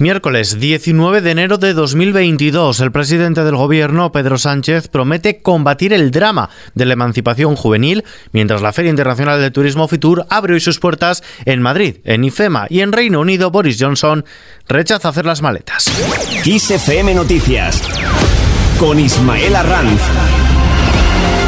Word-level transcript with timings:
Miércoles 0.00 0.58
19 0.58 1.20
de 1.20 1.30
enero 1.30 1.58
de 1.58 1.74
2022, 1.74 2.80
el 2.80 2.90
presidente 2.90 3.44
del 3.44 3.54
gobierno, 3.54 4.12
Pedro 4.12 4.38
Sánchez, 4.38 4.88
promete 4.88 5.42
combatir 5.42 5.92
el 5.92 6.10
drama 6.10 6.48
de 6.74 6.86
la 6.86 6.94
emancipación 6.94 7.54
juvenil, 7.54 8.02
mientras 8.32 8.62
la 8.62 8.72
Feria 8.72 8.88
Internacional 8.88 9.38
de 9.42 9.50
Turismo 9.50 9.88
Fitur 9.88 10.24
abre 10.30 10.54
hoy 10.54 10.60
sus 10.60 10.78
puertas 10.78 11.22
en 11.44 11.60
Madrid, 11.60 11.96
en 12.04 12.24
IFEMA 12.24 12.66
y 12.70 12.80
en 12.80 12.92
Reino 12.92 13.20
Unido, 13.20 13.50
Boris 13.50 13.76
Johnson 13.78 14.24
rechaza 14.68 15.10
hacer 15.10 15.26
las 15.26 15.42
maletas. 15.42 15.92
XFM 16.44 17.14
Noticias 17.14 17.82
con 18.78 18.98
Ismael 18.98 19.54
Arranz. 19.54 20.49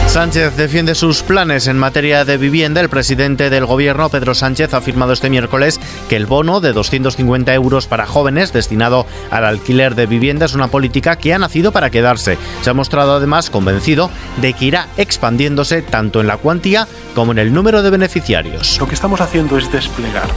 Sánchez 0.07 0.57
defiende 0.57 0.95
sus 0.95 1.23
planes 1.23 1.66
en 1.66 1.79
materia 1.79 2.25
de 2.27 2.37
vivienda. 2.37 2.82
El 2.82 2.91
presidente 2.91 3.48
del 3.48 3.64
gobierno, 3.64 4.11
Pedro 4.11 4.34
Sánchez, 4.34 4.75
ha 4.75 4.77
afirmado 4.77 5.14
este 5.14 5.30
miércoles 5.30 5.80
que 6.09 6.16
el 6.16 6.27
bono 6.27 6.61
de 6.61 6.73
250 6.73 7.55
euros 7.55 7.87
para 7.87 8.07
jóvenes 8.07 8.52
destinado 8.52 9.07
al 9.30 9.46
alquiler 9.46 9.95
de 9.95 10.07
vivienda 10.07 10.45
es 10.46 10.55
una 10.55 10.69
política 10.69 11.16
que 11.16 11.33
ha 11.33 11.38
nacido 11.38 11.73
para 11.73 11.91
quedarse. 11.91 12.37
Se 12.60 12.70
ha 12.70 12.74
mostrado 12.74 13.15
además 13.15 13.48
convencido 13.48 14.10
de 14.43 14.52
que 14.52 14.66
irá 14.66 14.88
expandiéndose 14.98 15.80
tanto 15.80 16.21
en 16.21 16.27
la 16.27 16.37
cuantía 16.37 16.87
como 17.15 17.32
en 17.32 17.38
el 17.38 17.52
número 17.52 17.82
de 17.82 17.91
beneficiarios. 17.91 18.79
Lo 18.79 18.87
que 18.87 18.95
estamos 18.95 19.21
haciendo 19.21 19.57
es 19.57 19.73
desplegar 19.73 20.29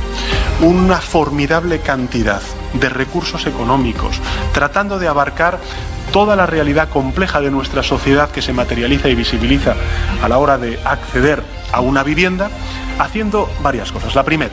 una 0.61 0.97
formidable 0.97 1.79
cantidad 1.79 2.41
de 2.73 2.89
recursos 2.89 3.45
económicos, 3.45 4.21
tratando 4.53 4.99
de 4.99 5.07
abarcar 5.07 5.59
toda 6.11 6.35
la 6.35 6.45
realidad 6.45 6.89
compleja 6.89 7.41
de 7.41 7.51
nuestra 7.51 7.83
sociedad 7.83 8.29
que 8.29 8.41
se 8.41 8.53
materializa 8.53 9.09
y 9.09 9.15
visibiliza 9.15 9.75
a 10.23 10.29
la 10.29 10.37
hora 10.37 10.57
de 10.57 10.79
acceder 10.83 11.43
a 11.71 11.81
una 11.81 12.03
vivienda, 12.03 12.49
haciendo 12.99 13.49
varias 13.61 13.91
cosas. 13.91 14.15
La 14.15 14.23
primera, 14.23 14.51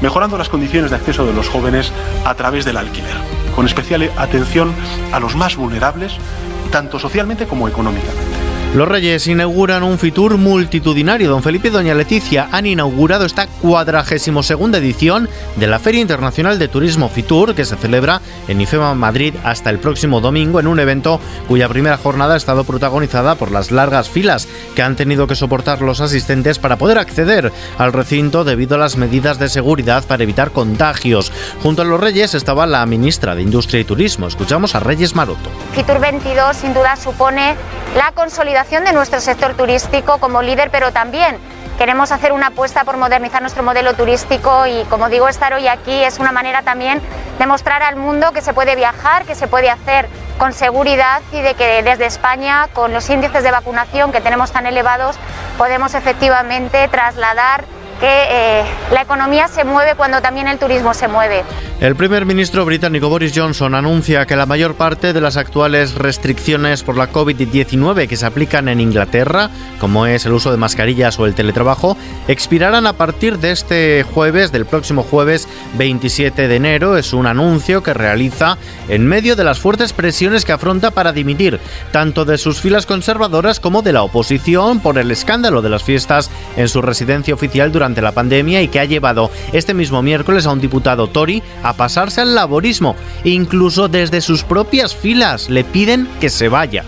mejorando 0.00 0.38
las 0.38 0.48
condiciones 0.48 0.90
de 0.90 0.96
acceso 0.96 1.26
de 1.26 1.32
los 1.32 1.48
jóvenes 1.48 1.92
a 2.24 2.34
través 2.34 2.64
del 2.64 2.76
alquiler, 2.76 3.16
con 3.54 3.66
especial 3.66 4.10
atención 4.16 4.72
a 5.12 5.20
los 5.20 5.36
más 5.36 5.56
vulnerables, 5.56 6.14
tanto 6.70 6.98
socialmente 6.98 7.46
como 7.46 7.68
económicamente. 7.68 8.41
Los 8.74 8.88
Reyes 8.88 9.26
inauguran 9.26 9.82
un 9.82 9.98
Fitur 9.98 10.38
multitudinario. 10.38 11.28
Don 11.28 11.42
Felipe 11.42 11.68
y 11.68 11.70
Doña 11.70 11.94
Leticia 11.94 12.48
han 12.52 12.64
inaugurado 12.64 13.26
esta 13.26 13.46
cuadragésimo 13.46 14.42
segunda 14.42 14.78
edición 14.78 15.28
de 15.56 15.66
la 15.66 15.78
Feria 15.78 16.00
Internacional 16.00 16.58
de 16.58 16.68
Turismo 16.68 17.10
Fitur, 17.10 17.54
que 17.54 17.66
se 17.66 17.76
celebra 17.76 18.22
en 18.48 18.62
IFEMA 18.62 18.94
Madrid 18.94 19.34
hasta 19.44 19.68
el 19.68 19.78
próximo 19.78 20.22
domingo 20.22 20.58
en 20.58 20.68
un 20.68 20.80
evento 20.80 21.20
cuya 21.48 21.68
primera 21.68 21.98
jornada 21.98 22.32
ha 22.32 22.38
estado 22.38 22.64
protagonizada 22.64 23.34
por 23.34 23.50
las 23.50 23.72
largas 23.72 24.08
filas 24.08 24.48
que 24.74 24.80
han 24.80 24.96
tenido 24.96 25.26
que 25.26 25.34
soportar 25.34 25.82
los 25.82 26.00
asistentes 26.00 26.58
para 26.58 26.78
poder 26.78 26.96
acceder 26.96 27.52
al 27.76 27.92
recinto 27.92 28.42
debido 28.42 28.76
a 28.76 28.78
las 28.78 28.96
medidas 28.96 29.38
de 29.38 29.50
seguridad 29.50 30.02
para 30.06 30.22
evitar 30.22 30.50
contagios. 30.50 31.30
Junto 31.62 31.82
a 31.82 31.84
los 31.84 32.00
Reyes 32.00 32.32
estaba 32.32 32.66
la 32.66 32.86
ministra 32.86 33.34
de 33.34 33.42
Industria 33.42 33.80
y 33.80 33.84
Turismo. 33.84 34.28
Escuchamos 34.28 34.74
a 34.74 34.80
Reyes 34.80 35.14
Maroto. 35.14 35.50
Fitur 35.74 36.00
22 36.00 36.56
sin 36.56 36.72
duda 36.72 36.96
supone 36.96 37.54
la 37.94 38.12
consolidación 38.12 38.61
de 38.70 38.92
nuestro 38.92 39.20
sector 39.20 39.54
turístico 39.54 40.18
como 40.18 40.40
líder, 40.40 40.70
pero 40.70 40.92
también 40.92 41.36
queremos 41.78 42.12
hacer 42.12 42.32
una 42.32 42.46
apuesta 42.46 42.84
por 42.84 42.96
modernizar 42.96 43.42
nuestro 43.42 43.64
modelo 43.64 43.92
turístico 43.94 44.66
y, 44.66 44.84
como 44.84 45.08
digo, 45.08 45.28
estar 45.28 45.52
hoy 45.52 45.66
aquí 45.66 46.04
es 46.04 46.20
una 46.20 46.30
manera 46.30 46.62
también 46.62 47.02
de 47.38 47.46
mostrar 47.46 47.82
al 47.82 47.96
mundo 47.96 48.30
que 48.32 48.40
se 48.40 48.54
puede 48.54 48.76
viajar, 48.76 49.24
que 49.24 49.34
se 49.34 49.48
puede 49.48 49.68
hacer 49.68 50.08
con 50.38 50.52
seguridad 50.52 51.20
y 51.32 51.40
de 51.40 51.54
que 51.54 51.82
desde 51.82 52.06
España, 52.06 52.68
con 52.72 52.92
los 52.92 53.10
índices 53.10 53.42
de 53.42 53.50
vacunación 53.50 54.12
que 54.12 54.20
tenemos 54.20 54.52
tan 54.52 54.64
elevados, 54.64 55.16
podemos 55.58 55.94
efectivamente 55.94 56.86
trasladar 56.88 57.64
que 58.02 58.08
eh, 58.08 58.64
la 58.90 59.02
economía 59.02 59.46
se 59.46 59.62
mueve 59.62 59.94
cuando 59.94 60.20
también 60.20 60.48
el 60.48 60.58
turismo 60.58 60.92
se 60.92 61.06
mueve. 61.06 61.44
El 61.80 61.94
primer 61.94 62.26
ministro 62.26 62.64
británico 62.64 63.08
Boris 63.08 63.32
Johnson 63.32 63.76
anuncia 63.76 64.26
que 64.26 64.34
la 64.34 64.44
mayor 64.44 64.74
parte 64.74 65.12
de 65.12 65.20
las 65.20 65.36
actuales 65.36 65.94
restricciones 65.94 66.82
por 66.82 66.96
la 66.96 67.12
COVID-19 67.12 68.08
que 68.08 68.16
se 68.16 68.26
aplican 68.26 68.68
en 68.68 68.80
Inglaterra, 68.80 69.50
como 69.78 70.06
es 70.06 70.26
el 70.26 70.32
uso 70.32 70.50
de 70.50 70.56
mascarillas 70.56 71.16
o 71.20 71.26
el 71.26 71.36
teletrabajo, 71.36 71.96
expirarán 72.26 72.88
a 72.88 72.94
partir 72.94 73.38
de 73.38 73.52
este 73.52 74.02
jueves, 74.02 74.50
del 74.50 74.66
próximo 74.66 75.04
jueves 75.04 75.46
27 75.78 76.48
de 76.48 76.56
enero. 76.56 76.96
Es 76.96 77.12
un 77.12 77.26
anuncio 77.26 77.84
que 77.84 77.94
realiza 77.94 78.58
en 78.88 79.06
medio 79.06 79.36
de 79.36 79.44
las 79.44 79.60
fuertes 79.60 79.92
presiones 79.92 80.44
que 80.44 80.52
afronta 80.52 80.90
para 80.90 81.12
dimitir 81.12 81.60
tanto 81.92 82.24
de 82.24 82.38
sus 82.38 82.60
filas 82.60 82.86
conservadoras 82.86 83.60
como 83.60 83.82
de 83.82 83.92
la 83.92 84.02
oposición 84.02 84.80
por 84.80 84.98
el 84.98 85.12
escándalo 85.12 85.62
de 85.62 85.70
las 85.70 85.84
fiestas 85.84 86.30
en 86.56 86.68
su 86.68 86.82
residencia 86.82 87.34
oficial 87.34 87.70
durante 87.70 87.91
la 88.00 88.12
pandemia 88.12 88.62
y 88.62 88.68
que 88.68 88.80
ha 88.80 88.84
llevado 88.84 89.30
este 89.52 89.74
mismo 89.74 90.02
miércoles 90.02 90.46
a 90.46 90.52
un 90.52 90.60
diputado 90.60 91.08
Tory 91.08 91.42
a 91.62 91.74
pasarse 91.74 92.20
al 92.22 92.34
laborismo. 92.34 92.96
Incluso 93.24 93.88
desde 93.88 94.20
sus 94.20 94.44
propias 94.44 94.94
filas 94.94 95.50
le 95.50 95.64
piden 95.64 96.08
que 96.20 96.30
se 96.30 96.48
vaya. 96.48 96.84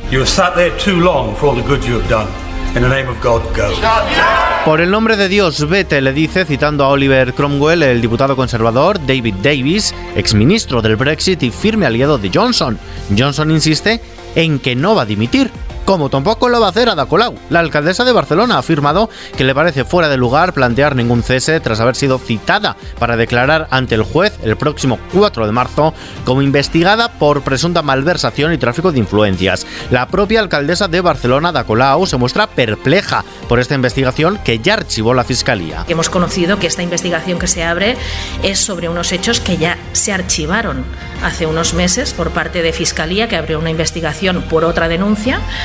Por 4.65 4.81
el 4.81 4.91
nombre 4.91 5.17
de 5.17 5.29
Dios, 5.29 5.69
vete, 5.69 6.01
le 6.01 6.13
dice, 6.13 6.45
citando 6.45 6.85
a 6.85 6.89
Oliver 6.89 7.33
Cromwell, 7.33 7.83
el 7.83 8.01
diputado 8.01 8.35
conservador 8.35 8.99
David 9.07 9.35
Davis, 9.43 9.95
exministro 10.17 10.83
del 10.83 10.97
Brexit 10.97 11.43
y 11.45 11.51
firme 11.51 11.87
aliado 11.87 12.19
de 12.19 12.31
Johnson. 12.35 12.79
Johnson 13.17 13.51
insiste 13.53 14.01
en 14.35 14.59
que 14.59 14.75
no 14.75 14.95
va 14.95 15.03
a 15.03 15.07
dimitir 15.07 15.51
como 15.85 16.09
tampoco 16.09 16.49
lo 16.49 16.61
va 16.61 16.67
a 16.67 16.71
hacer 16.71 16.89
Ada 16.89 17.07
Colau. 17.07 17.35
La 17.51 17.61
alcaldesa 17.61 18.05
de 18.05 18.13
Barcelona 18.13 18.57
ha 18.57 18.59
afirmado 18.59 19.11
que 19.37 19.45
le 19.45 19.55
parece 19.55 19.85
fuera 19.85 20.09
de 20.09 20.17
lugar 20.17 20.53
plantear 20.53 20.97
ningún 20.97 21.23
cese 21.23 21.61
tras 21.61 21.81
haber 21.81 21.97
sido 21.97 22.19
citada 22.19 22.77
para 22.99 23.17
declarar 23.17 23.69
ante 23.71 23.95
el 23.95 24.03
juez 24.03 24.35
el 24.43 24.57
próximo 24.57 24.99
4 25.13 25.47
de 25.47 25.53
marzo 25.53 25.95
como 26.25 26.43
investigada 26.43 27.13
por 27.13 27.43
presunta 27.43 27.83
malversación 27.83 28.53
y 28.53 28.59
tráfico 28.59 28.93
de 28.93 28.99
influencias. 28.99 29.67
La 29.91 30.09
propia 30.09 30.41
alcaldesa 30.41 30.89
de 30.89 31.01
Barcelona, 31.01 31.51
Ada 31.51 31.65
Colau, 31.65 32.07
se 32.07 32.17
muestra 32.17 32.47
perpleja 32.47 33.25
por 33.49 33.61
esta 33.61 33.75
investigación 33.75 34.39
que 34.45 34.59
ya 34.59 34.75
archivó 34.75 35.15
la 35.15 35.25
Fiscalía. 35.25 35.85
Hemos 35.89 36.11
conocido 36.11 36.59
que 36.59 36.67
esta 36.67 36.83
investigación 36.83 37.39
que 37.39 37.47
se 37.47 37.65
abre 37.65 37.97
es 38.43 38.59
sobre 38.59 38.89
unos 38.89 39.13
hechos 39.13 39.41
que 39.41 39.57
ya 39.57 39.79
se 39.93 40.13
archivaron 40.13 40.85
hace 41.23 41.47
unos 41.47 41.75
meses 41.75 42.13
por 42.13 42.31
parte 42.31 42.63
de 42.63 42.73
Fiscalía, 42.73 43.29
que 43.29 43.37
abrió 43.37 43.59
una 43.59 43.71
investigación 43.71 44.43
por 44.43 44.65
otra 44.65 44.89
denuncia 44.89 45.41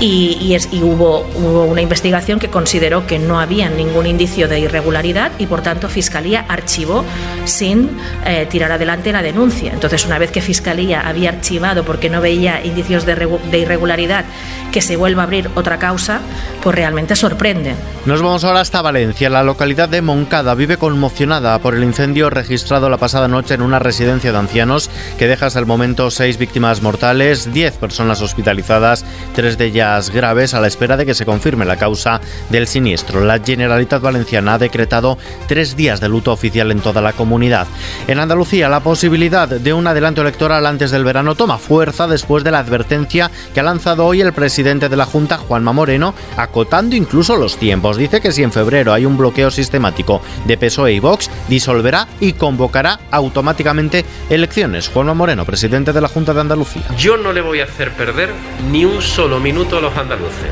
y, 0.00 0.54
es, 0.54 0.68
hubo, 0.72 1.20
hubo, 1.36 1.64
una 1.64 1.80
investigación 1.80 2.38
que 2.38 2.48
consideró 2.48 3.06
que 3.06 3.18
no 3.18 3.40
había 3.40 3.70
ningún 3.70 4.06
indicio 4.06 4.48
de 4.48 4.60
irregularidad 4.60 5.32
y 5.38 5.46
por 5.46 5.62
tanto 5.62 5.88
Fiscalía 5.88 6.44
archivó 6.48 7.04
sin 7.44 7.90
eh, 8.26 8.46
tirar 8.50 8.72
adelante 8.72 9.12
la 9.12 9.22
denuncia. 9.22 9.72
Entonces 9.72 10.04
una 10.04 10.18
vez 10.18 10.30
que 10.30 10.42
Fiscalía 10.42 11.00
había 11.00 11.30
archivado 11.30 11.84
porque 11.84 12.10
no 12.10 12.20
veía 12.20 12.64
indicios 12.64 13.06
de, 13.06 13.14
de 13.14 13.58
irregularidad 13.58 14.24
que 14.72 14.82
se 14.82 14.96
vuelva 14.96 15.22
a 15.22 15.26
abrir 15.26 15.48
otra 15.54 15.78
causa, 15.78 16.20
pues 16.62 16.74
realmente 16.74 17.14
sorprende. 17.14 17.74
Nos 18.04 18.20
vamos 18.20 18.44
ahora 18.44 18.60
hasta 18.60 18.82
Valencia. 18.82 19.30
La 19.30 19.42
localidad 19.42 19.88
de 19.88 20.02
Moncada 20.02 20.54
vive 20.54 20.76
conmocionada 20.76 21.58
por 21.60 21.74
el 21.74 21.84
incendio 21.84 22.30
registrado 22.30 22.90
la 22.90 22.98
pasada 22.98 23.28
noche 23.28 23.54
en 23.54 23.62
una 23.62 23.78
residencia 23.78 24.32
de 24.32 24.38
ancianos 24.38 24.90
que 25.18 25.28
deja 25.28 25.46
hasta 25.46 25.60
el 25.60 25.66
momento 25.66 26.10
seis 26.10 26.36
víctimas 26.36 26.82
mortales, 26.82 27.52
diez 27.54 27.76
personas 27.76 28.20
hospitalizadas, 28.20 29.04
tres 29.34 29.56
de 29.56 29.66
ellas 29.66 29.83
graves 30.12 30.54
a 30.54 30.60
la 30.60 30.66
espera 30.66 30.96
de 30.96 31.06
que 31.06 31.14
se 31.14 31.26
confirme 31.26 31.64
la 31.64 31.76
causa 31.76 32.20
del 32.50 32.66
siniestro. 32.66 33.24
La 33.24 33.38
Generalitat 33.38 34.00
Valenciana 34.00 34.54
ha 34.54 34.58
decretado 34.58 35.18
tres 35.46 35.76
días 35.76 36.00
de 36.00 36.08
luto 36.08 36.32
oficial 36.32 36.70
en 36.70 36.80
toda 36.80 37.00
la 37.00 37.12
comunidad. 37.12 37.66
En 38.08 38.18
Andalucía, 38.18 38.68
la 38.68 38.80
posibilidad 38.80 39.48
de 39.48 39.72
un 39.72 39.86
adelanto 39.86 40.22
electoral 40.22 40.66
antes 40.66 40.90
del 40.90 41.04
verano 41.04 41.34
toma 41.34 41.58
fuerza 41.58 42.06
después 42.06 42.44
de 42.44 42.50
la 42.50 42.60
advertencia 42.60 43.30
que 43.52 43.60
ha 43.60 43.62
lanzado 43.62 44.06
hoy 44.06 44.20
el 44.20 44.32
presidente 44.32 44.88
de 44.88 44.96
la 44.96 45.06
Junta, 45.06 45.38
Juanma 45.38 45.72
Moreno, 45.72 46.14
acotando 46.36 46.96
incluso 46.96 47.36
los 47.36 47.56
tiempos. 47.56 47.96
Dice 47.96 48.20
que 48.20 48.32
si 48.32 48.42
en 48.42 48.52
febrero 48.52 48.92
hay 48.92 49.06
un 49.06 49.16
bloqueo 49.16 49.50
sistemático 49.50 50.20
de 50.46 50.56
PSOE 50.56 50.92
y 50.92 51.00
Vox, 51.00 51.30
disolverá 51.48 52.08
y 52.20 52.32
convocará 52.32 53.00
automáticamente 53.10 54.04
elecciones. 54.30 54.88
Juanma 54.88 55.14
Moreno, 55.14 55.44
presidente 55.44 55.92
de 55.92 56.00
la 56.00 56.08
Junta 56.08 56.32
de 56.34 56.40
Andalucía. 56.40 56.82
Yo 56.98 57.16
no 57.16 57.32
le 57.32 57.40
voy 57.40 57.60
a 57.60 57.64
hacer 57.64 57.92
perder 57.92 58.30
ni 58.70 58.84
un 58.84 59.02
solo 59.02 59.40
minuto 59.40 59.73
los 59.82 59.96
andaluces. 59.96 60.50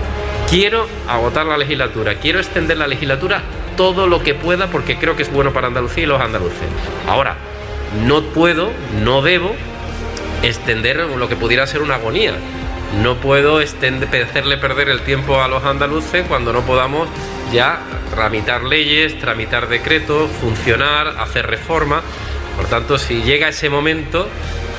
Quiero 0.48 0.86
agotar 1.08 1.46
la 1.46 1.56
legislatura, 1.56 2.16
quiero 2.16 2.38
extender 2.38 2.76
la 2.76 2.86
legislatura 2.86 3.42
todo 3.76 4.06
lo 4.06 4.22
que 4.22 4.34
pueda 4.34 4.68
porque 4.68 4.96
creo 4.96 5.16
que 5.16 5.22
es 5.22 5.32
bueno 5.32 5.52
para 5.52 5.68
Andalucía 5.68 6.04
y 6.04 6.06
los 6.06 6.20
andaluces. 6.20 6.68
Ahora, 7.08 7.36
no 8.06 8.22
puedo, 8.22 8.70
no 9.02 9.22
debo 9.22 9.54
extender 10.42 10.96
lo 10.96 11.28
que 11.28 11.36
pudiera 11.36 11.66
ser 11.66 11.82
una 11.82 11.96
agonía. 11.96 12.34
No 13.02 13.16
puedo 13.16 13.58
hacerle 13.58 14.58
perder 14.58 14.88
el 14.90 15.00
tiempo 15.00 15.40
a 15.40 15.48
los 15.48 15.64
andaluces 15.64 16.26
cuando 16.28 16.52
no 16.52 16.60
podamos 16.62 17.08
ya 17.52 17.80
tramitar 18.10 18.64
leyes, 18.64 19.18
tramitar 19.18 19.68
decretos, 19.68 20.30
funcionar, 20.30 21.08
hacer 21.18 21.46
reformas. 21.46 22.02
Por 22.56 22.66
tanto, 22.66 22.98
si 22.98 23.22
llega 23.22 23.48
ese 23.48 23.70
momento, 23.70 24.28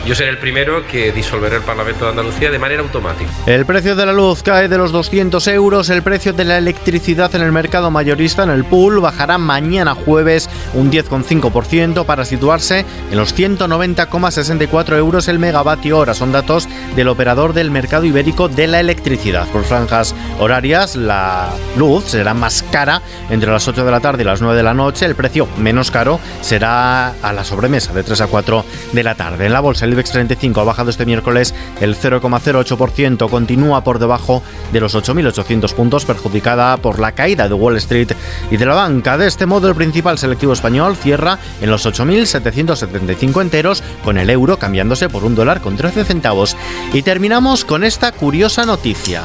yo 0.05 0.15
seré 0.15 0.29
el 0.29 0.37
primero 0.37 0.85
que 0.87 1.11
disolveré 1.11 1.57
el 1.57 1.61
Parlamento 1.61 2.05
de 2.05 2.11
Andalucía 2.11 2.51
de 2.51 2.59
manera 2.59 2.81
automática. 2.81 3.29
El 3.45 3.65
precio 3.65 3.95
de 3.95 4.05
la 4.05 4.13
luz 4.13 4.43
cae 4.43 4.67
de 4.67 4.77
los 4.77 4.91
200 4.91 5.47
euros, 5.47 5.89
el 5.89 6.01
precio 6.01 6.33
de 6.33 6.43
la 6.43 6.57
electricidad 6.57 7.33
en 7.35 7.41
el 7.41 7.51
mercado 7.51 7.89
mayorista 7.89 8.43
en 8.43 8.49
el 8.49 8.65
pool 8.65 8.99
bajará 8.99 9.37
mañana 9.37 9.95
jueves 9.95 10.49
un 10.73 10.91
10,5% 10.91 12.05
para 12.05 12.25
situarse 12.25 12.85
en 13.11 13.17
los 13.17 13.35
190,64 13.37 14.97
euros 14.97 15.27
el 15.27 15.39
megavatio 15.39 15.97
hora. 15.97 16.13
Son 16.13 16.31
datos 16.31 16.67
del 16.95 17.07
operador 17.07 17.53
del 17.53 17.71
mercado 17.71 18.05
ibérico 18.05 18.49
de 18.49 18.67
la 18.67 18.79
electricidad. 18.79 19.47
Por 19.47 19.63
franjas 19.63 20.13
horarias, 20.39 20.95
la 20.95 21.49
luz 21.77 22.05
será 22.05 22.33
más 22.33 22.63
cara 22.71 23.01
entre 23.29 23.51
las 23.51 23.67
8 23.67 23.85
de 23.85 23.91
la 23.91 23.99
tarde 23.99 24.23
y 24.23 24.25
las 24.25 24.41
9 24.41 24.57
de 24.57 24.63
la 24.63 24.73
noche. 24.73 25.05
El 25.05 25.15
precio 25.15 25.47
menos 25.57 25.91
caro 25.91 26.19
será 26.41 27.09
a 27.21 27.33
la 27.33 27.43
sobremesa 27.43 27.93
de 27.93 28.03
3 28.03 28.21
a 28.21 28.27
4 28.27 28.65
de 28.91 29.03
la 29.03 29.15
tarde. 29.15 29.45
En 29.45 29.53
la 29.53 29.59
bolsa, 29.59 29.85
el 29.93 29.99
IBEX 29.99 30.11
35 30.11 30.59
ha 30.59 30.63
bajado 30.63 30.89
este 30.89 31.05
miércoles 31.05 31.53
el 31.79 31.95
0,08%, 31.95 33.29
continúa 33.29 33.83
por 33.83 33.99
debajo 33.99 34.41
de 34.71 34.79
los 34.79 34.95
8.800 34.95 35.73
puntos, 35.73 36.05
perjudicada 36.05 36.77
por 36.77 36.99
la 36.99 37.11
caída 37.11 37.47
de 37.47 37.53
Wall 37.53 37.77
Street 37.77 38.11
y 38.49 38.57
de 38.57 38.65
la 38.65 38.73
banca. 38.73 39.17
De 39.17 39.27
este 39.27 39.45
modo, 39.45 39.69
el 39.69 39.75
principal 39.75 40.17
selectivo 40.17 40.53
español 40.53 40.95
cierra 40.95 41.37
en 41.61 41.69
los 41.69 41.85
8.775 41.85 43.41
enteros, 43.41 43.83
con 44.03 44.17
el 44.17 44.29
euro 44.29 44.57
cambiándose 44.57 45.09
por 45.09 45.23
un 45.23 45.35
dólar 45.35 45.61
con 45.61 45.77
13 45.77 46.05
centavos. 46.05 46.57
Y 46.91 47.03
terminamos 47.03 47.63
con 47.65 47.83
esta 47.83 48.11
curiosa 48.11 48.65
noticia. 48.65 49.23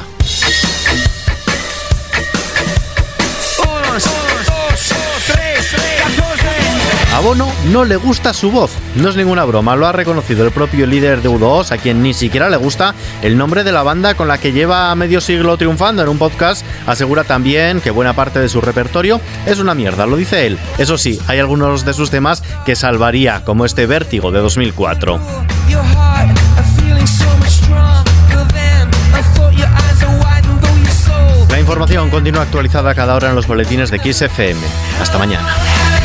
A 7.18 7.20
Bono 7.20 7.48
no 7.72 7.84
le 7.84 7.96
gusta 7.96 8.32
su 8.32 8.52
voz. 8.52 8.70
No 8.94 9.08
es 9.08 9.16
ninguna 9.16 9.44
broma, 9.44 9.74
lo 9.74 9.88
ha 9.88 9.92
reconocido 9.92 10.44
el 10.44 10.52
propio 10.52 10.86
líder 10.86 11.20
de 11.20 11.28
U2, 11.28 11.72
a 11.72 11.76
quien 11.76 12.00
ni 12.00 12.14
siquiera 12.14 12.48
le 12.48 12.56
gusta 12.56 12.94
el 13.22 13.36
nombre 13.36 13.64
de 13.64 13.72
la 13.72 13.82
banda 13.82 14.14
con 14.14 14.28
la 14.28 14.38
que 14.38 14.52
lleva 14.52 14.94
medio 14.94 15.20
siglo 15.20 15.56
triunfando 15.56 16.00
en 16.00 16.10
un 16.10 16.18
podcast. 16.18 16.64
Asegura 16.86 17.24
también 17.24 17.80
que 17.80 17.90
buena 17.90 18.12
parte 18.12 18.38
de 18.38 18.48
su 18.48 18.60
repertorio 18.60 19.20
es 19.46 19.58
una 19.58 19.74
mierda, 19.74 20.06
lo 20.06 20.14
dice 20.14 20.46
él. 20.46 20.60
Eso 20.78 20.96
sí, 20.96 21.18
hay 21.26 21.40
algunos 21.40 21.84
de 21.84 21.92
sus 21.92 22.08
temas 22.08 22.44
que 22.64 22.76
salvaría, 22.76 23.44
como 23.44 23.64
este 23.64 23.86
Vértigo 23.86 24.30
de 24.30 24.38
2004. 24.38 25.20
La 31.50 31.58
información 31.58 32.10
continúa 32.10 32.42
actualizada 32.42 32.94
cada 32.94 33.16
hora 33.16 33.30
en 33.30 33.34
los 33.34 33.48
boletines 33.48 33.90
de 33.90 33.98
XFM. 33.98 34.60
Hasta 35.00 35.18
mañana. 35.18 35.97